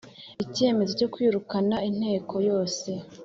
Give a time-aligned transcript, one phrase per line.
[0.43, 2.89] Icyemezo cyo kwirukana inteko yose